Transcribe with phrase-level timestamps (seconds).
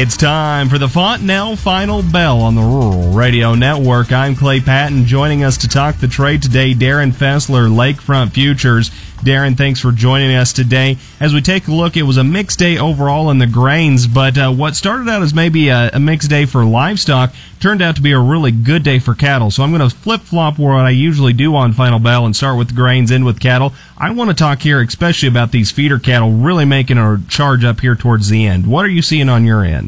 [0.00, 4.12] It's time for the Fontanelle Final Bell on the Rural Radio Network.
[4.12, 5.06] I'm Clay Patton.
[5.06, 8.92] Joining us to talk the trade today, Darin Fessler, Lakefront Futures.
[9.24, 10.96] Darin, thanks for joining us today.
[11.18, 14.38] As we take a look, it was a mixed day overall in the grains, but
[14.38, 18.02] uh, what started out as maybe a, a, mixed day for livestock turned out to
[18.02, 19.50] be a really good day for cattle.
[19.50, 22.56] So I'm going to flip flop what I usually do on Final Bell and start
[22.56, 23.72] with grains, end with cattle.
[23.96, 27.80] I want to talk here especially about these feeder cattle really making a charge up
[27.80, 28.68] here towards the end.
[28.68, 29.87] What are you seeing on your end?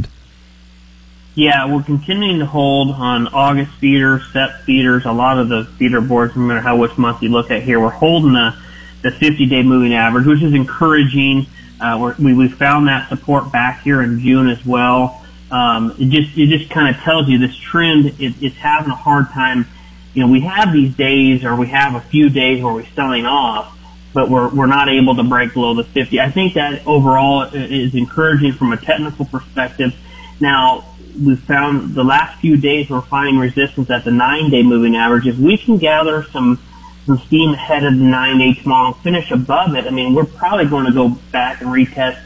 [1.36, 6.00] Yeah, we're continuing to hold on August feeders, set feeders, a lot of the feeder
[6.00, 8.56] boards, no matter how which month you look at here, we're holding the
[9.02, 11.46] the 50 day moving average, which is encouraging.
[11.80, 15.24] Uh, we we found that support back here in June as well.
[15.52, 19.28] Um, it just it just kind of tells you this trend is, having a hard
[19.30, 19.66] time.
[20.14, 23.24] You know, we have these days or we have a few days where we're selling
[23.24, 23.78] off,
[24.12, 26.20] but we're we're not able to break below the 50.
[26.20, 29.94] I think that overall is encouraging from a technical perspective.
[30.40, 34.96] Now, we found the last few days we're finding resistance at the nine day moving
[34.96, 35.26] average.
[35.26, 36.58] If we can gather some
[37.06, 40.66] some steam ahead of the 9 tomorrow and finish above it, I mean, we're probably
[40.66, 42.22] going to go back and retest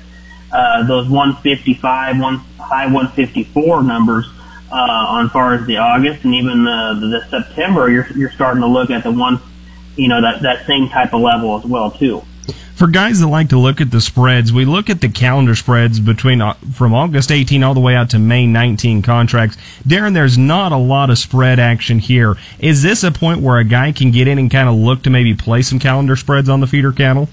[0.53, 4.27] uh, those 155, one high 154 numbers
[4.71, 7.89] uh, on far as the August and even the, the, the September.
[7.89, 9.41] You're you're starting to look at the one,
[9.97, 12.23] you know, that that same type of level as well too
[12.75, 16.01] for guys that like to look at the spreads, we look at the calendar spreads
[16.01, 19.57] between uh, from August 18 all the way out to May 19 contracts.
[19.87, 22.37] Darin, there's not a lot of spread action here.
[22.59, 25.11] Is this a point where a guy can get in and kind of look to
[25.11, 27.29] maybe play some calendar spreads on the feeder cattle?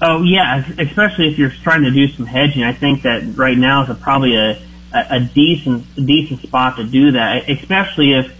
[0.00, 2.64] Oh yeah, especially if you're trying to do some hedging.
[2.64, 4.60] I think that right now is a, probably a,
[4.92, 8.36] a decent decent spot to do that, especially if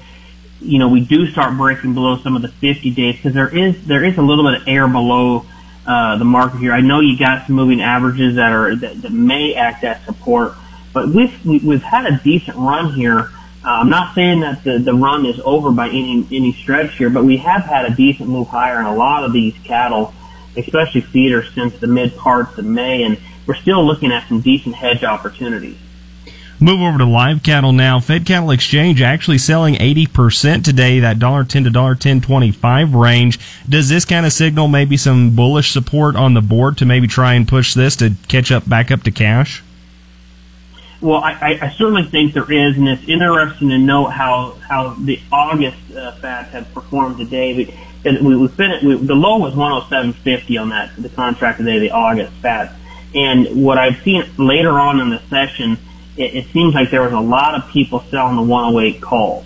[0.63, 3.85] you know, we do start breaking below some of the 50 days because there is
[3.87, 5.45] there is a little bit of air below
[5.87, 6.73] uh, the market here.
[6.73, 10.55] I know you got some moving averages that are that, that may act as support,
[10.93, 13.31] but we've we've had a decent run here.
[13.65, 17.11] Uh, I'm not saying that the the run is over by any any stretch here,
[17.11, 20.15] but we have had a decent move higher in a lot of these cattle,
[20.57, 24.77] especially feeders, since the mid parts of May, and we're still looking at some decent
[24.77, 25.79] hedge opportunities.
[26.63, 27.99] Move over to live cattle now.
[27.99, 33.41] Fed Cattle Exchange actually selling 80% today, that $1.10 to $1.1025 range.
[33.69, 37.35] Does this kind of signal maybe some bullish support on the board to maybe try
[37.35, 39.65] and push this to catch up back up to cash?
[41.01, 45.19] Well, I, I certainly think there is, and it's interesting to note how how the
[45.33, 47.55] August uh, fats have performed today.
[47.55, 47.75] We,
[48.05, 52.33] we, we, finished, we the low was 107.50 on that the contract today, the August
[52.35, 52.73] fats,
[53.17, 55.77] and what I've seen later on in the session
[56.17, 59.45] it, it seems like there was a lot of people selling the 108 calls,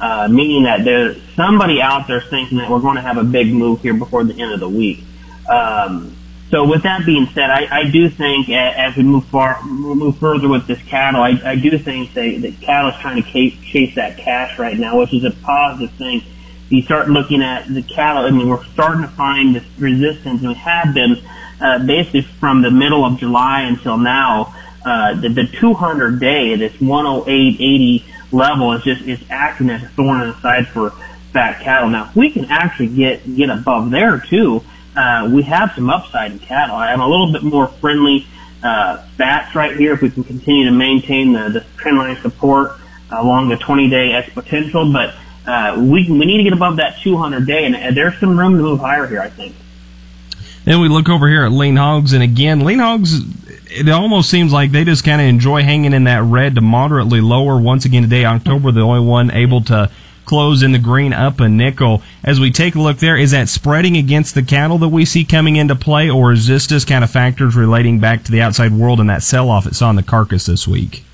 [0.00, 3.52] uh, meaning that there's somebody out there thinking that we're going to have a big
[3.52, 5.02] move here before the end of the week.
[5.48, 6.16] Um,
[6.50, 10.48] so with that being said, I, I do think as we move far, move further
[10.48, 13.94] with this cattle, I, I do think that, that cattle is trying to chase, chase
[13.96, 16.22] that cash right now, which is a positive thing.
[16.70, 20.48] You start looking at the cattle, I mean, we're starting to find this resistance, and
[20.48, 21.22] we have been
[21.60, 24.54] uh, basically from the middle of July until now
[24.84, 30.20] uh, the, the 200 day, this 108.80 level is just is acting as a thorn
[30.20, 30.90] in the side for
[31.32, 31.88] fat cattle.
[31.88, 34.62] Now, if we can actually get get above there too,
[34.96, 36.76] uh, we have some upside in cattle.
[36.76, 38.26] I'm a little bit more friendly
[38.62, 42.72] uh, fats right here if we can continue to maintain the, the trend line support
[43.10, 45.14] along the 20 day exponential, but
[45.48, 48.62] uh, we we need to get above that 200 day, and there's some room to
[48.62, 49.56] move higher here, I think.
[50.64, 53.20] Then we look over here at lean hogs, and again, lean hogs
[53.70, 57.20] it almost seems like they just kind of enjoy hanging in that red to moderately
[57.20, 57.60] lower.
[57.60, 59.90] Once again today, October, the only one able to
[60.24, 62.02] close in the green up a nickel.
[62.22, 65.24] As we take a look there, is that spreading against the cattle that we see
[65.24, 68.72] coming into play, or is this just kind of factors relating back to the outside
[68.72, 71.04] world and that sell off it saw in the carcass this week?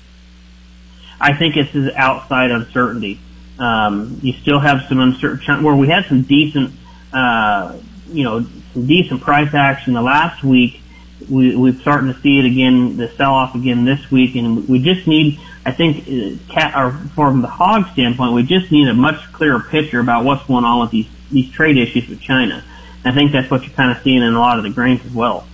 [1.19, 3.19] I think it's outside uncertainty.
[3.57, 6.73] Um, you still have some uncertainty where we had some decent,
[7.13, 7.77] uh,
[8.09, 10.81] you know, some decent price action the last week
[11.29, 15.07] we, we're starting to see it again, the sell-off again this week, and we just
[15.07, 19.31] need, I think, uh, cat, or from the hog standpoint, we just need a much
[19.33, 22.63] clearer picture about what's going on with these these trade issues with China.
[23.03, 25.11] I think that's what you're kind of seeing in a lot of the grains as
[25.11, 25.45] well.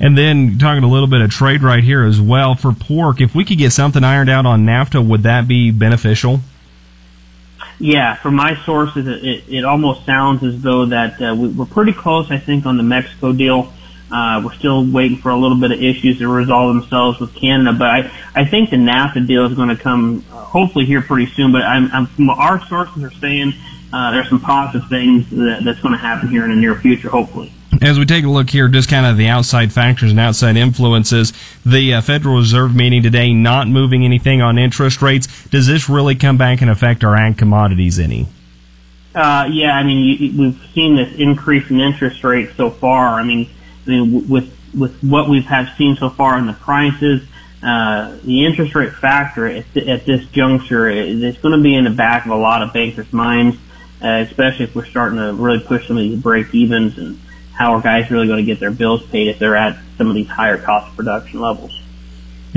[0.00, 3.20] And then talking a little bit of trade right here as well for pork.
[3.20, 6.40] If we could get something ironed out on NAFTA, would that be beneficial?
[7.78, 11.66] Yeah, from my sources, it, it, it almost sounds as though that uh, we, we're
[11.66, 12.30] pretty close.
[12.30, 13.72] I think on the Mexico deal
[14.14, 17.72] Uh, we're still waiting for a little bit of issues to resolve themselves with Canada,
[17.76, 21.26] but I, I think the NAFTA deal is going to come uh, hopefully here pretty
[21.32, 21.50] soon.
[21.50, 23.54] But I'm, I'm, from our sources are saying
[23.92, 27.08] uh, there's some positive things that, that's going to happen here in the near future,
[27.08, 27.52] hopefully.
[27.82, 31.32] As we take a look here, just kind of the outside factors and outside influences,
[31.66, 35.26] the uh, Federal Reserve meeting today not moving anything on interest rates.
[35.48, 38.28] Does this really come back and affect our ag commodities any?
[39.12, 43.18] Uh, yeah, I mean, you, we've seen this increase in interest rates so far.
[43.18, 43.48] I mean,
[43.86, 47.22] I mean, with with what we've have seen so far in the prices,
[47.62, 51.84] uh, the interest rate factor at, th- at this juncture is going to be in
[51.84, 53.56] the back of a lot of bankers' minds,
[54.02, 57.18] uh, especially if we're starting to really push some of these break evens and
[57.52, 60.14] how are guys really going to get their bills paid if they're at some of
[60.14, 61.80] these higher cost production levels.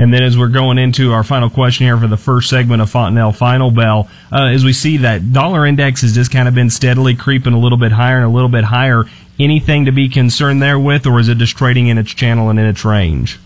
[0.00, 2.88] And then as we're going into our final question here for the first segment of
[2.88, 6.70] Fontanelle Final Bell, uh, as we see that dollar index has just kind of been
[6.70, 9.06] steadily creeping a little bit higher and a little bit higher.
[9.38, 12.58] Anything to be concerned there with, or is it just trading in its channel and
[12.58, 13.38] in its range?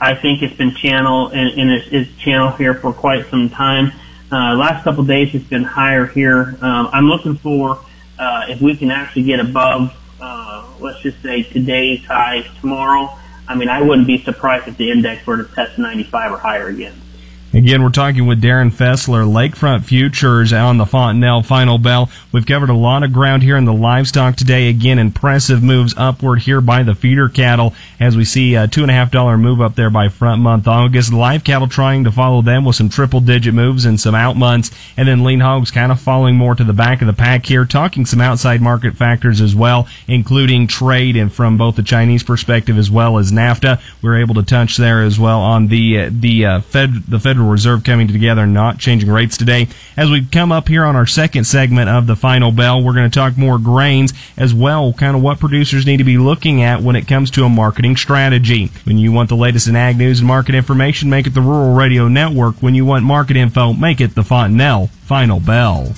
[0.00, 3.92] I think it's been channel in, in its, its channel here for quite some time.
[4.30, 6.56] Uh, last couple days it's been higher here.
[6.60, 7.78] Um, I'm looking for
[8.18, 13.16] uh, if we can actually get above, uh, let's just say today's highs tomorrow.
[13.48, 16.68] I mean, I wouldn't be surprised if the index were to test 95 or higher
[16.68, 16.94] again.
[17.54, 22.10] Again, we're talking with Darin Fessler, Lakefront Futures on the Fontanelle Final Bell.
[22.32, 24.68] We've covered a lot of ground here in the livestock today.
[24.68, 28.90] Again, impressive moves upward here by the feeder cattle as we see a two and
[28.90, 31.12] a half dollar move up there by front month August.
[31.12, 34.72] Live cattle trying to follow them with some triple digit moves and some out months.
[34.96, 37.64] And then lean hogs kind of following more to the back of the pack here,
[37.64, 42.76] talking some outside market factors as well, including trade and from both the Chinese perspective
[42.76, 43.80] as well as NAFTA.
[44.02, 47.52] We're able to touch there as well on the, the, uh, Fed, the Federal Federal
[47.52, 49.68] Reserve coming together, not changing rates today.
[49.98, 53.10] As we come up here on our second segment of the final bell, we're going
[53.10, 56.80] to talk more grains as well, kind of what producers need to be looking at
[56.80, 58.70] when it comes to a marketing strategy.
[58.84, 61.74] When you want the latest in ag news and market information, make it the Rural
[61.74, 62.56] Radio Network.
[62.62, 65.92] When you want market info, make it the Fontanelle Final Bell.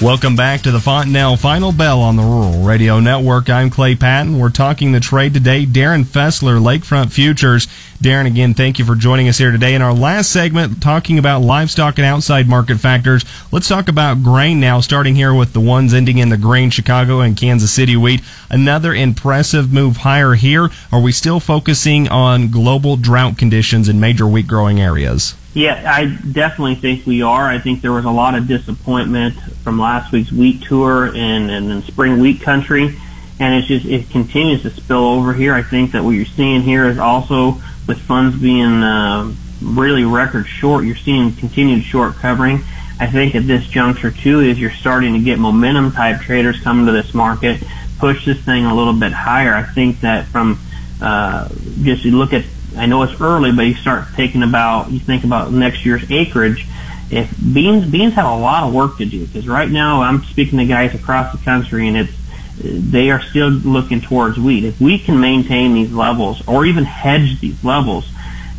[0.00, 3.50] Welcome back to the Fontanelle Final Bell on the Rural Radio Network.
[3.50, 4.38] I'm Clay Patton.
[4.38, 5.66] We're talking the trade today.
[5.66, 7.66] Darin Fessler, Lakefront Futures.
[8.00, 9.74] Darin, again, thank you for joining us here today.
[9.74, 14.60] In our last segment, talking about livestock and outside market factors, let's talk about grain
[14.60, 18.20] now, starting here with the ones ending in the grain, Chicago and Kansas City wheat.
[18.48, 20.70] Another impressive move higher here.
[20.92, 25.34] Are we still focusing on global drought conditions in major wheat growing areas?
[25.58, 27.48] Yeah, I definitely think we are.
[27.48, 29.34] I think there was a lot of disappointment
[29.64, 32.96] from last week's wheat tour and, and in spring wheat country,
[33.40, 35.52] and it's just it continues to spill over here.
[35.52, 40.46] I think that what you're seeing here is also with funds being uh, really record
[40.46, 42.60] short, you're seeing continued short covering.
[43.00, 46.86] I think at this juncture too is you're starting to get momentum type traders coming
[46.86, 47.60] to this market,
[47.98, 49.56] push this thing a little bit higher.
[49.56, 50.60] I think that from
[51.02, 51.48] uh,
[51.82, 52.44] just you look at
[52.78, 56.66] I know it's early, but you start thinking about you think about next year's acreage.
[57.10, 60.58] If beans beans have a lot of work to do because right now I'm speaking
[60.58, 62.12] to guys across the country and it's
[62.60, 64.64] they are still looking towards wheat.
[64.64, 68.08] If we can maintain these levels or even hedge these levels,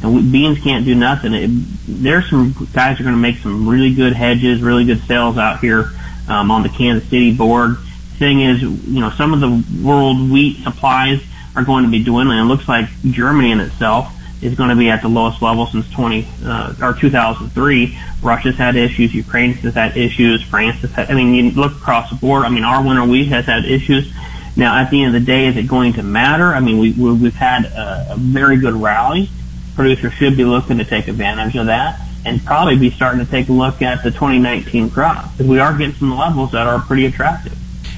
[0.02, 1.34] and we, beans can't do nothing.
[1.34, 1.50] It,
[1.86, 5.60] there's some guys are going to make some really good hedges, really good sales out
[5.60, 5.92] here
[6.28, 7.78] um, on the Kansas City board.
[8.18, 11.22] Thing is, you know, some of the world wheat supplies
[11.60, 12.40] are going to be dwindling.
[12.40, 15.90] It looks like Germany in itself is going to be at the lowest level since
[15.92, 18.00] 20 uh, or 2003.
[18.22, 19.14] Russia's had issues.
[19.14, 20.42] Ukraine has had issues.
[20.44, 21.12] France has had.
[21.12, 22.46] I mean, you look across the board.
[22.46, 24.12] I mean, our winter wheat has had issues.
[24.56, 26.48] Now, at the end of the day, is it going to matter?
[26.48, 29.30] I mean, we, we've had a, a very good rally.
[29.76, 33.48] Producers should be looking to take advantage of that and probably be starting to take
[33.48, 37.06] a look at the 2019 crop because we are getting some levels that are pretty
[37.06, 37.58] attractive.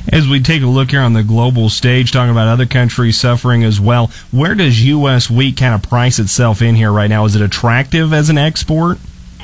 [0.10, 3.64] As we take a look here on the global stage, talking about other countries suffering
[3.64, 5.30] as well, where does U.S.
[5.30, 7.26] wheat kind of price itself in here right now?
[7.26, 8.98] Is it attractive as an export?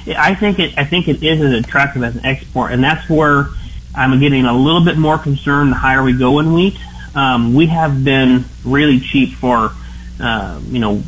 [0.08, 0.78] I think it.
[0.78, 3.48] I think it is as attractive as an export, and that's where
[3.96, 5.72] I'm getting a little bit more concerned.
[5.72, 6.78] The higher we go in wheat,
[7.14, 9.72] um, we have been really cheap for,
[10.20, 11.04] uh, you know,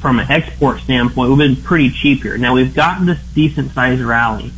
[0.00, 2.38] from an export standpoint, we've been pretty cheap here.
[2.38, 4.52] Now we've gotten this decent sized rally.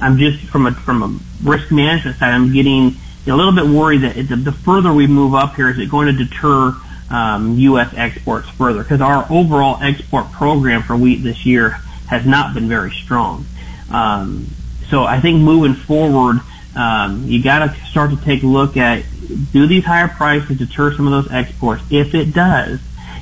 [0.00, 4.02] I'm just from a from a risk management side, I'm getting a little bit worried
[4.02, 6.74] that the, the further we move up here, is it going to deter
[7.10, 7.92] um, U.S.
[7.96, 8.82] exports further?
[8.82, 11.70] Because our overall export program for wheat this year
[12.08, 13.46] has not been very strong.
[13.90, 14.46] Um,
[14.88, 16.40] so I think moving forward,
[16.74, 19.04] um, you got to start to take a look at
[19.52, 21.82] do these higher prices deter some of those exports?
[21.90, 22.80] If it does,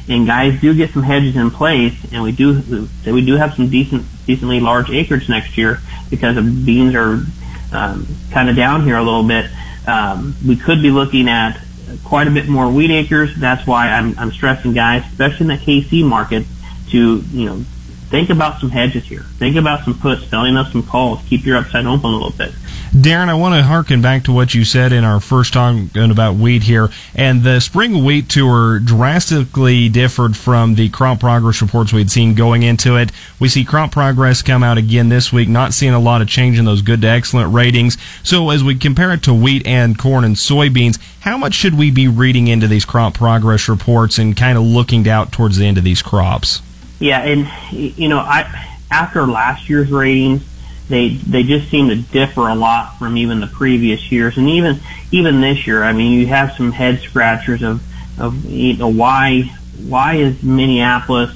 [0.08, 3.68] and guys do get some hedges in place, and we do we do have some
[3.68, 7.24] decent, decently large acreage next year because the beans are
[7.72, 9.48] um, kind of down here a little bit
[9.86, 11.60] um, we could be looking at
[12.04, 13.34] quite a bit more wheat acres.
[13.36, 16.44] That's why I'm, I'm stressing guys, especially in the KC market,
[16.90, 17.64] to you know
[18.10, 19.22] think about some hedges here.
[19.22, 21.20] Think about some puts, filling up some calls.
[21.28, 22.52] Keep your upside open a little bit.
[22.98, 26.34] Darin, I want to harken back to what you said in our first talk about
[26.34, 26.90] wheat here.
[27.14, 32.64] And the spring wheat tour drastically differed from the crop progress reports we'd seen going
[32.64, 33.12] into it.
[33.38, 36.58] We see crop progress come out again this week, not seeing a lot of change
[36.58, 37.96] in those good to excellent ratings.
[38.24, 41.92] So as we compare it to wheat and corn and soybeans, how much should we
[41.92, 45.78] be reading into these crop progress reports and kind of looking out towards the end
[45.78, 46.60] of these crops?
[46.98, 50.42] Yeah, and you know, I after last year's ratings,
[50.90, 54.80] they they just seem to differ a lot from even the previous years, and even
[55.10, 55.82] even this year.
[55.82, 57.82] I mean, you have some head scratchers of
[58.20, 59.42] of you know why
[59.86, 61.34] why is Minneapolis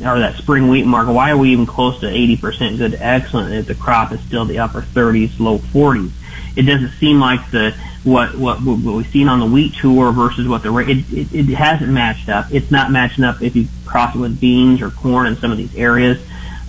[0.00, 1.12] or that spring wheat market?
[1.12, 4.44] Why are we even close to 80% good to excellent if the crop is still
[4.44, 6.10] the upper 30s, low 40s?
[6.56, 10.48] It doesn't seem like the what what what we've seen on the wheat tour versus
[10.48, 12.46] what the it, it it hasn't matched up.
[12.50, 15.58] It's not matching up if you cross it with beans or corn in some of
[15.58, 16.18] these areas.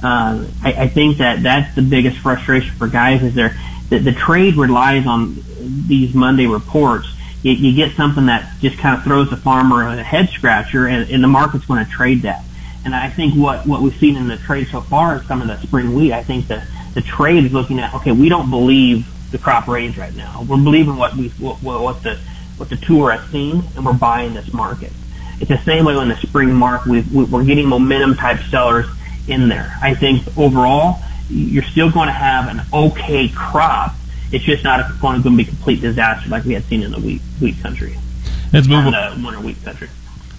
[0.03, 3.55] Uh, I, I think that that's the biggest frustration for guys is there
[3.89, 7.07] that the trade relies on these Monday reports.
[7.41, 11.09] You, you get something that just kind of throws the farmer a head scratcher, and,
[11.09, 12.43] and the market's going to trade that.
[12.85, 15.47] And I think what what we've seen in the trade so far is some of
[15.47, 16.13] the spring wheat.
[16.13, 16.63] I think the
[16.93, 20.45] the trade is looking at okay, we don't believe the crop range right now.
[20.47, 22.17] We're believing what we what, what the
[22.57, 24.91] what the tour has seen, and we're buying this market.
[25.39, 26.87] It's the same way in the spring market.
[26.87, 28.85] we we're getting momentum type sellers
[29.29, 29.77] in there.
[29.81, 33.95] I think overall, you're still going to have an okay crop.
[34.31, 36.99] It's just not going to be a complete disaster like we had seen in the
[36.99, 37.97] wheat wheat country.
[38.53, 39.89] Let's move on the winter wheat country.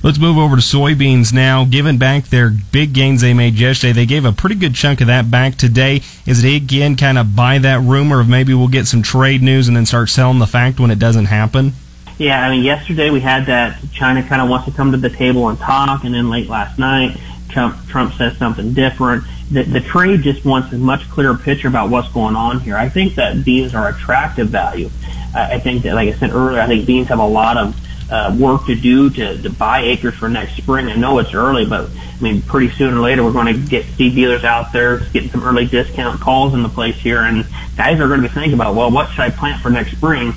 [0.02, 1.66] Let's move over to soybeans now.
[1.66, 5.08] Giving back their big gains they made yesterday, they gave a pretty good chunk of
[5.08, 6.00] that back today.
[6.26, 9.68] Is it again kind of buy that rumor of maybe we'll get some trade news
[9.68, 11.74] and then start selling the fact when it doesn't happen?
[12.16, 15.10] Yeah, I mean, yesterday we had that China kind of wants to come to the
[15.10, 17.18] table and talk, and then late last night
[17.50, 19.24] Trump, Trump says something different.
[19.50, 22.76] The, the trade just wants a much clearer picture about what's going on here.
[22.76, 24.90] I think that beans are attractive value.
[25.34, 27.76] Uh, I think that, like I said earlier, I think beans have a lot of
[28.10, 30.88] uh, work to do to, to buy acres for next spring.
[30.88, 33.84] I know it's early, but I mean, pretty soon or later, we're going to get
[33.84, 38.00] seed dealers out there getting some early discount calls in the place here, and guys
[38.00, 40.34] are going to be thinking about, well, what should I plant for next spring?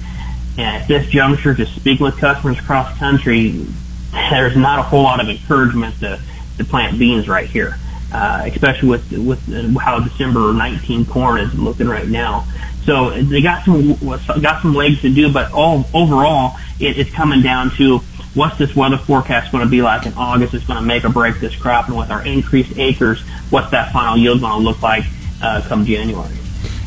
[0.58, 3.66] And at this juncture, just speaking with customers across the country,
[4.12, 6.20] there's not a whole lot of encouragement to
[6.58, 7.78] to plant beans right here,
[8.12, 12.46] uh, especially with with how December 19 corn is looking right now.
[12.86, 13.94] So they got some
[14.42, 18.00] got some legs to do, but all overall, it, it's coming down to
[18.34, 20.54] what's this weather forecast going to be like in August?
[20.54, 23.94] It's going to make or break this crop, and with our increased acres, what's that
[23.94, 25.06] final yield going to look like
[25.42, 26.36] uh, come January?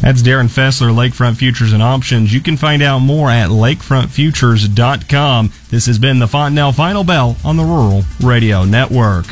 [0.00, 2.32] That's Darin Fessler, Lakefront Futures and Options.
[2.32, 5.52] You can find out more at lakefrontfutures.com.
[5.70, 9.26] This has been the Fontanelle Final Bell on the Rural Radio Network.